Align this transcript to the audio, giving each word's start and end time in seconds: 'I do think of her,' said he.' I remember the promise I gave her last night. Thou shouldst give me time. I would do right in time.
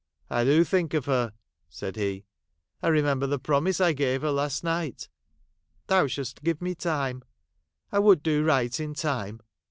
'I 0.31 0.43
do 0.45 0.63
think 0.63 0.95
of 0.95 1.05
her,' 1.05 1.31
said 1.69 1.95
he.' 1.95 2.25
I 2.81 2.87
remember 2.87 3.27
the 3.27 3.37
promise 3.37 3.79
I 3.79 3.93
gave 3.93 4.23
her 4.23 4.31
last 4.31 4.63
night. 4.63 5.07
Thou 5.85 6.07
shouldst 6.07 6.41
give 6.43 6.59
me 6.59 6.73
time. 6.73 7.23
I 7.91 7.99
would 7.99 8.23
do 8.23 8.43
right 8.43 8.79
in 8.79 8.95
time. 8.95 9.41